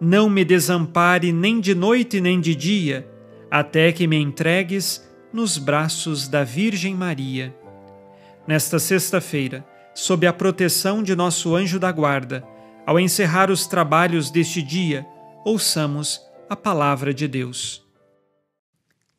[0.00, 3.06] não me desampare nem de noite nem de dia,
[3.50, 7.54] até que me entregues nos braços da Virgem Maria.
[8.46, 12.42] Nesta sexta-feira, sob a proteção de nosso anjo da guarda,
[12.86, 15.06] ao encerrar os trabalhos deste dia,
[15.44, 17.84] ouçamos a palavra de Deus.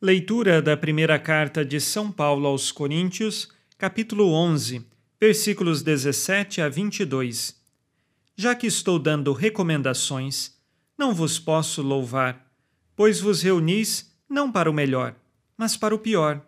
[0.00, 4.84] Leitura da primeira carta de São Paulo aos Coríntios, capítulo 11,
[5.20, 7.56] versículos 17 a 22.
[8.34, 10.60] Já que estou dando recomendações,
[11.02, 12.48] não vos posso louvar,
[12.94, 15.16] pois vos reunis não para o melhor,
[15.58, 16.40] mas para o pior.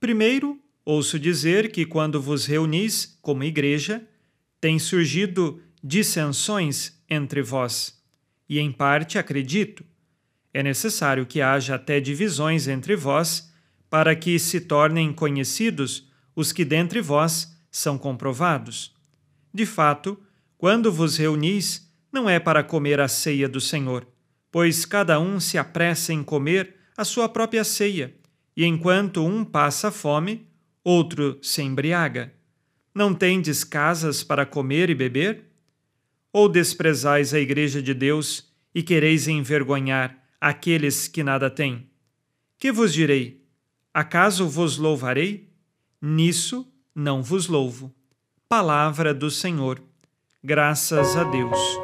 [0.00, 4.02] Primeiro, ouço dizer que quando vos reunis como igreja,
[4.58, 8.02] têm surgido dissensões entre vós,
[8.48, 9.84] e em parte acredito
[10.54, 13.52] é necessário que haja até divisões entre vós,
[13.90, 18.94] para que se tornem conhecidos os que dentre vós são comprovados.
[19.52, 20.18] De fato,
[20.56, 24.06] quando vos reunis, não é para comer a ceia do Senhor,
[24.50, 28.14] pois cada um se apressa em comer a sua própria ceia,
[28.56, 30.46] e enquanto um passa fome,
[30.84, 32.32] outro se embriaga.
[32.94, 35.46] Não tendes casas para comer e beber?
[36.30, 41.88] Ou desprezais a Igreja de Deus e quereis envergonhar aqueles que nada têm.
[42.58, 43.42] Que vos direi?
[43.94, 45.50] Acaso vos louvarei?
[46.00, 47.94] Nisso não vos louvo.
[48.48, 49.82] Palavra do Senhor.
[50.44, 51.81] Graças a Deus.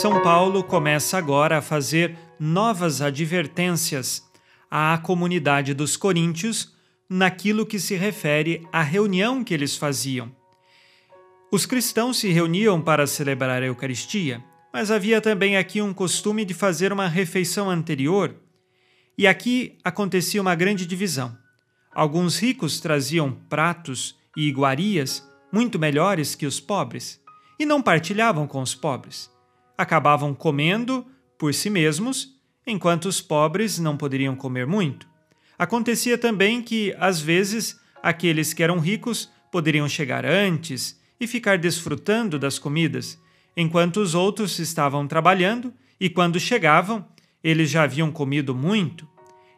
[0.00, 4.22] São Paulo começa agora a fazer novas advertências
[4.70, 6.72] à comunidade dos coríntios
[7.10, 10.30] naquilo que se refere à reunião que eles faziam.
[11.50, 14.40] Os cristãos se reuniam para celebrar a Eucaristia,
[14.72, 18.36] mas havia também aqui um costume de fazer uma refeição anterior,
[19.18, 21.36] e aqui acontecia uma grande divisão.
[21.92, 27.20] Alguns ricos traziam pratos e iguarias muito melhores que os pobres
[27.58, 29.36] e não partilhavam com os pobres.
[29.78, 31.06] Acabavam comendo
[31.38, 35.08] por si mesmos, enquanto os pobres não poderiam comer muito.
[35.56, 42.38] Acontecia também que, às vezes, aqueles que eram ricos poderiam chegar antes e ficar desfrutando
[42.38, 43.18] das comidas,
[43.56, 47.06] enquanto os outros estavam trabalhando, e quando chegavam,
[47.42, 49.08] eles já haviam comido muito,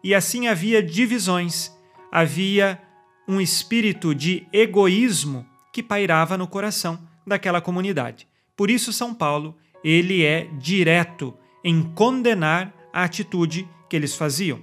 [0.02, 1.70] e assim havia divisões,
[2.10, 2.80] havia
[3.28, 8.26] um espírito de egoísmo que pairava no coração daquela comunidade.
[8.56, 14.60] Por isso São Paulo, ele é direto em condenar a atitude que eles faziam.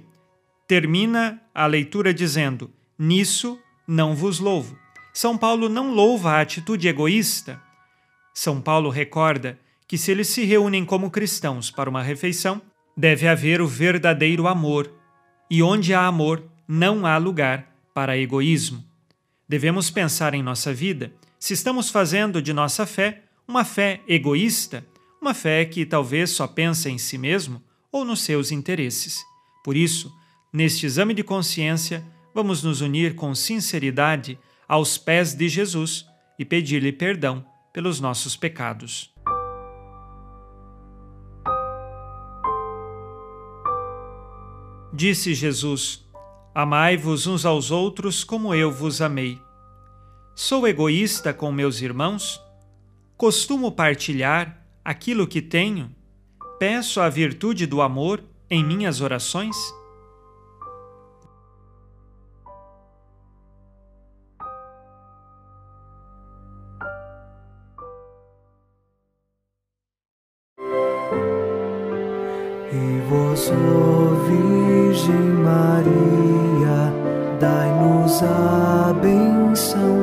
[0.66, 4.78] Termina a leitura dizendo: Nisso não vos louvo.
[5.12, 7.60] São Paulo não louva a atitude egoísta,
[8.38, 9.58] são Paulo recorda
[9.88, 12.62] que se eles se reúnem como cristãos para uma refeição,
[12.96, 14.92] deve haver o verdadeiro amor,
[15.50, 18.84] e onde há amor, não há lugar para egoísmo.
[19.48, 24.86] Devemos pensar em nossa vida se estamos fazendo de nossa fé uma fé egoísta,
[25.20, 29.22] uma fé que talvez só pensa em si mesmo ou nos seus interesses.
[29.64, 30.12] Por isso,
[30.52, 32.04] neste exame de consciência,
[32.34, 34.38] vamos nos unir com sinceridade
[34.68, 36.06] aos pés de Jesus
[36.38, 39.12] e pedir-lhe perdão pelos nossos pecados.
[44.92, 46.04] Disse Jesus:
[46.54, 49.40] Amai-vos uns aos outros como eu vos amei.
[50.34, 52.40] Sou egoísta com meus irmãos?
[53.16, 55.90] Costumo partilhar aquilo que tenho?
[56.58, 59.56] peço a virtude do amor em minhas orações?
[72.70, 73.50] E vós,
[74.26, 75.14] Virgem
[75.44, 76.92] Maria,
[77.38, 79.97] dai-nos a benção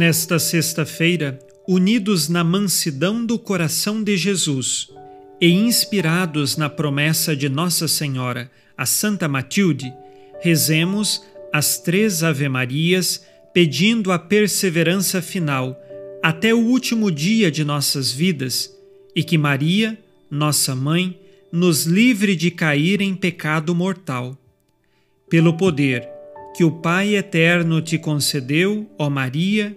[0.00, 1.38] Nesta sexta-feira,
[1.68, 4.88] unidos na mansidão do coração de Jesus
[5.38, 9.92] e inspirados na promessa de Nossa Senhora, a Santa Matilde,
[10.40, 15.78] rezemos as três Ave-Marias pedindo a perseverança final
[16.22, 18.74] até o último dia de nossas vidas
[19.14, 19.98] e que Maria,
[20.30, 21.20] nossa mãe,
[21.52, 24.34] nos livre de cair em pecado mortal.
[25.28, 26.08] Pelo poder
[26.56, 29.76] que o Pai eterno te concedeu, ó Maria,